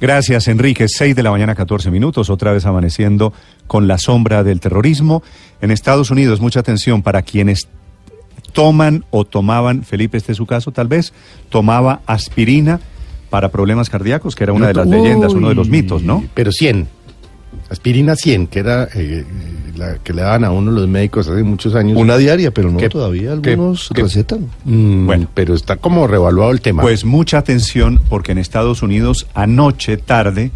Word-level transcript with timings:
Gracias, 0.00 0.48
Enrique. 0.48 0.88
6 0.88 1.16
de 1.16 1.22
la 1.22 1.30
mañana, 1.30 1.54
14 1.54 1.90
minutos. 1.90 2.28
Otra 2.30 2.52
vez 2.52 2.66
amaneciendo 2.66 3.32
con 3.66 3.88
la 3.88 3.98
sombra 3.98 4.44
del 4.44 4.60
terrorismo. 4.60 5.22
En 5.60 5.70
Estados 5.70 6.10
Unidos, 6.10 6.40
mucha 6.40 6.60
atención 6.60 7.02
para 7.02 7.22
quienes 7.22 7.68
toman 8.52 9.04
o 9.10 9.24
tomaban, 9.24 9.82
Felipe, 9.84 10.16
este 10.16 10.32
es 10.32 10.38
su 10.38 10.46
caso, 10.46 10.70
tal 10.70 10.88
vez, 10.88 11.12
tomaba 11.50 12.00
aspirina 12.06 12.80
para 13.30 13.50
problemas 13.50 13.90
cardíacos, 13.90 14.34
que 14.34 14.44
era 14.44 14.52
una 14.52 14.68
de 14.68 14.74
las 14.74 14.86
leyendas, 14.86 15.34
uno 15.34 15.48
de 15.48 15.54
los 15.54 15.68
mitos, 15.68 16.02
¿no? 16.02 16.24
Pero 16.34 16.52
100. 16.52 16.88
Aspirina 17.70 18.14
100, 18.16 18.46
que 18.46 18.58
era 18.60 18.88
eh, 18.94 19.24
la 19.76 19.94
que 19.98 20.12
le 20.12 20.22
daban 20.22 20.44
a 20.44 20.50
uno 20.52 20.70
los 20.70 20.86
médicos 20.88 21.28
hace 21.28 21.42
muchos 21.42 21.74
años. 21.74 21.98
Una 21.98 22.16
diaria, 22.16 22.50
pero 22.52 22.70
no 22.70 22.78
que- 22.78 22.88
todavía 22.88 23.32
algunos 23.32 23.90
que- 23.94 24.02
recetan. 24.02 24.48
Mm, 24.64 25.06
Bueno. 25.06 25.28
pero 25.34 25.54
está 25.54 25.76
como 25.76 26.06
revaluado 26.06 26.52
el 26.52 26.60
tema. 26.60 26.82
Pues 26.82 27.04
mucha 27.04 27.38
atención 27.38 28.00
porque 28.08 28.32
en 28.32 28.38
Estados 28.38 28.82
Unidos 28.82 29.26
anoche 29.34 29.96
tarde 29.96 30.50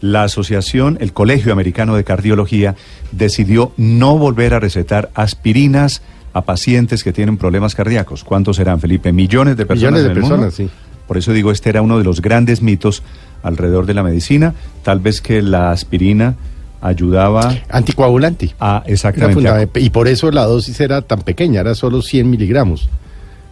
la 0.00 0.24
asociación, 0.24 0.96
el 1.00 1.12
Colegio 1.12 1.52
Americano 1.52 1.94
de 1.94 2.04
Cardiología 2.04 2.74
decidió 3.12 3.72
no 3.76 4.16
volver 4.16 4.54
a 4.54 4.60
recetar 4.60 5.10
aspirinas 5.14 6.02
a 6.32 6.42
pacientes 6.42 7.04
que 7.04 7.12
tienen 7.12 7.36
problemas 7.36 7.74
cardíacos. 7.74 8.24
¿Cuántos 8.24 8.56
serán, 8.56 8.80
Felipe? 8.80 9.12
Millones 9.12 9.56
de 9.56 9.66
personas. 9.66 9.92
Millones 9.92 10.02
de 10.04 10.10
en 10.10 10.16
el 10.16 10.22
mundo? 10.22 10.36
personas, 10.48 10.54
sí. 10.72 10.76
Por 11.06 11.18
eso 11.18 11.32
digo, 11.32 11.50
este 11.50 11.70
era 11.70 11.82
uno 11.82 11.98
de 11.98 12.04
los 12.04 12.22
grandes 12.22 12.62
mitos 12.62 13.02
alrededor 13.42 13.86
de 13.86 13.94
la 13.94 14.02
medicina. 14.02 14.54
Tal 14.82 15.00
vez 15.00 15.20
que 15.20 15.42
la 15.42 15.70
aspirina 15.70 16.36
ayudaba 16.80 17.54
Anticoagulante. 17.68 18.54
a 18.58 18.82
Era 18.84 18.92
exactamente. 18.92 19.80
y 19.80 19.90
por 19.90 20.08
eso 20.08 20.30
la 20.30 20.44
dosis 20.44 20.80
era 20.80 21.02
tan 21.02 21.22
pequeña, 21.22 21.60
era 21.60 21.74
solo 21.74 22.02
100 22.02 22.28
miligramos, 22.28 22.88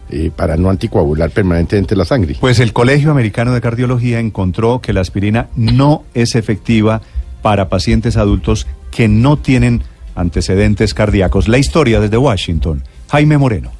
eh, 0.09 0.31
para 0.35 0.57
no 0.57 0.69
anticoagular 0.69 1.29
permanentemente 1.29 1.95
la 1.95 2.05
sangre. 2.05 2.35
Pues 2.39 2.59
el 2.59 2.73
Colegio 2.73 3.11
Americano 3.11 3.53
de 3.53 3.61
Cardiología 3.61 4.19
encontró 4.19 4.81
que 4.81 4.93
la 4.93 5.01
aspirina 5.01 5.47
no 5.55 6.03
es 6.13 6.35
efectiva 6.35 7.01
para 7.41 7.69
pacientes 7.69 8.17
adultos 8.17 8.67
que 8.91 9.07
no 9.07 9.37
tienen 9.37 9.83
antecedentes 10.15 10.93
cardíacos. 10.93 11.47
La 11.47 11.59
historia 11.59 11.99
desde 11.99 12.17
Washington. 12.17 12.83
Jaime 13.09 13.37
Moreno. 13.37 13.71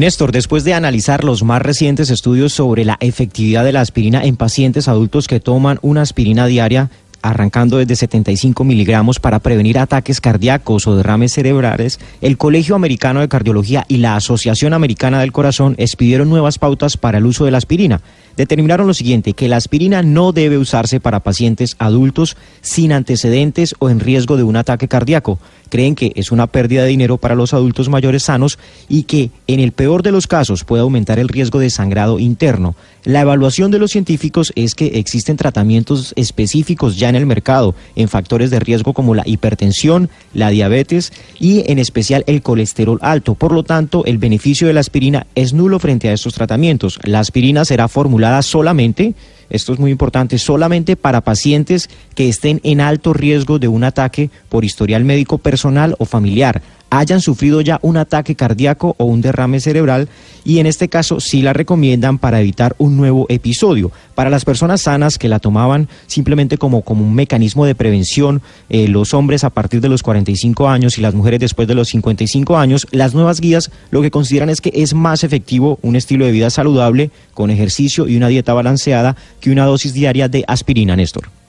Néstor, 0.00 0.32
después 0.32 0.64
de 0.64 0.72
analizar 0.72 1.24
los 1.24 1.42
más 1.42 1.60
recientes 1.60 2.08
estudios 2.08 2.54
sobre 2.54 2.86
la 2.86 2.96
efectividad 3.00 3.64
de 3.64 3.72
la 3.72 3.82
aspirina 3.82 4.24
en 4.24 4.38
pacientes 4.38 4.88
adultos 4.88 5.28
que 5.28 5.40
toman 5.40 5.78
una 5.82 6.00
aspirina 6.00 6.46
diaria, 6.46 6.88
arrancando 7.20 7.76
desde 7.76 7.96
75 7.96 8.64
miligramos 8.64 9.20
para 9.20 9.40
prevenir 9.40 9.78
ataques 9.78 10.22
cardíacos 10.22 10.86
o 10.86 10.96
derrames 10.96 11.34
cerebrales, 11.34 12.00
el 12.22 12.38
Colegio 12.38 12.76
Americano 12.76 13.20
de 13.20 13.28
Cardiología 13.28 13.84
y 13.88 13.98
la 13.98 14.16
Asociación 14.16 14.72
Americana 14.72 15.20
del 15.20 15.32
Corazón 15.32 15.74
expidieron 15.76 16.30
nuevas 16.30 16.58
pautas 16.58 16.96
para 16.96 17.18
el 17.18 17.26
uso 17.26 17.44
de 17.44 17.50
la 17.50 17.58
aspirina. 17.58 18.00
Determinaron 18.38 18.86
lo 18.86 18.94
siguiente, 18.94 19.34
que 19.34 19.48
la 19.48 19.56
aspirina 19.56 20.02
no 20.02 20.32
debe 20.32 20.56
usarse 20.56 20.98
para 20.98 21.20
pacientes 21.20 21.76
adultos 21.78 22.38
sin 22.62 22.92
antecedentes 22.92 23.74
o 23.80 23.90
en 23.90 24.00
riesgo 24.00 24.38
de 24.38 24.44
un 24.44 24.56
ataque 24.56 24.88
cardíaco. 24.88 25.38
Creen 25.70 25.94
que 25.94 26.12
es 26.16 26.30
una 26.30 26.46
pérdida 26.46 26.82
de 26.82 26.88
dinero 26.88 27.16
para 27.16 27.34
los 27.34 27.54
adultos 27.54 27.88
mayores 27.88 28.24
sanos 28.24 28.58
y 28.88 29.04
que 29.04 29.30
en 29.46 29.60
el 29.60 29.72
peor 29.72 30.02
de 30.02 30.12
los 30.12 30.26
casos 30.26 30.64
puede 30.64 30.82
aumentar 30.82 31.18
el 31.18 31.28
riesgo 31.28 31.58
de 31.58 31.70
sangrado 31.70 32.18
interno. 32.18 32.74
La 33.04 33.22
evaluación 33.22 33.70
de 33.70 33.78
los 33.78 33.92
científicos 33.92 34.52
es 34.56 34.74
que 34.74 34.98
existen 34.98 35.38
tratamientos 35.38 36.12
específicos 36.16 36.98
ya 36.98 37.08
en 37.08 37.16
el 37.16 37.24
mercado 37.24 37.74
en 37.96 38.08
factores 38.08 38.50
de 38.50 38.60
riesgo 38.60 38.92
como 38.92 39.14
la 39.14 39.22
hipertensión, 39.26 40.10
la 40.34 40.50
diabetes 40.50 41.12
y 41.38 41.70
en 41.70 41.78
especial 41.78 42.24
el 42.26 42.42
colesterol 42.42 42.98
alto. 43.00 43.34
Por 43.34 43.52
lo 43.52 43.62
tanto, 43.62 44.04
el 44.04 44.18
beneficio 44.18 44.66
de 44.66 44.74
la 44.74 44.80
aspirina 44.80 45.26
es 45.34 45.54
nulo 45.54 45.78
frente 45.78 46.08
a 46.08 46.12
estos 46.12 46.34
tratamientos. 46.34 46.98
La 47.04 47.20
aspirina 47.20 47.64
será 47.64 47.88
formulada 47.88 48.42
solamente 48.42 49.14
esto 49.50 49.72
es 49.72 49.78
muy 49.78 49.90
importante, 49.90 50.38
solamente 50.38 50.96
para 50.96 51.20
pacientes 51.20 51.90
que 52.14 52.28
estén 52.28 52.60
en 52.62 52.80
alto 52.80 53.12
riesgo 53.12 53.58
de 53.58 53.68
un 53.68 53.84
ataque 53.84 54.30
por 54.48 54.64
historial 54.64 55.04
médico 55.04 55.38
personal 55.38 55.96
o 55.98 56.04
familiar, 56.04 56.62
hayan 56.90 57.20
sufrido 57.20 57.60
ya 57.60 57.78
un 57.82 57.96
ataque 57.96 58.34
cardíaco 58.34 58.94
o 58.98 59.04
un 59.04 59.20
derrame 59.20 59.60
cerebral 59.60 60.08
y 60.44 60.58
en 60.58 60.66
este 60.66 60.88
caso 60.88 61.20
sí 61.20 61.42
la 61.42 61.52
recomiendan 61.52 62.18
para 62.18 62.40
evitar 62.40 62.74
un 62.78 62.96
nuevo 62.96 63.26
episodio. 63.28 63.92
Para 64.14 64.30
las 64.30 64.44
personas 64.44 64.82
sanas 64.82 65.18
que 65.18 65.28
la 65.28 65.38
tomaban 65.38 65.88
simplemente 66.06 66.58
como, 66.58 66.82
como 66.82 67.04
un 67.04 67.14
mecanismo 67.14 67.64
de 67.64 67.74
prevención, 67.74 68.42
eh, 68.68 68.88
los 68.88 69.14
hombres 69.14 69.44
a 69.44 69.50
partir 69.50 69.80
de 69.80 69.88
los 69.88 70.02
45 70.02 70.68
años 70.68 70.98
y 70.98 71.00
las 71.00 71.14
mujeres 71.14 71.40
después 71.40 71.68
de 71.68 71.74
los 71.74 71.88
55 71.88 72.56
años, 72.56 72.86
las 72.90 73.14
nuevas 73.14 73.40
guías 73.40 73.70
lo 73.90 74.02
que 74.02 74.10
consideran 74.10 74.50
es 74.50 74.60
que 74.60 74.72
es 74.74 74.94
más 74.94 75.24
efectivo 75.24 75.78
un 75.82 75.96
estilo 75.96 76.26
de 76.26 76.32
vida 76.32 76.50
saludable 76.50 77.10
con 77.34 77.50
ejercicio 77.50 78.08
y 78.08 78.16
una 78.16 78.28
dieta 78.28 78.52
balanceada 78.52 79.16
que 79.40 79.50
una 79.50 79.64
dosis 79.64 79.94
diaria 79.94 80.28
de 80.28 80.44
aspirina, 80.46 80.96
Néstor. 80.96 81.39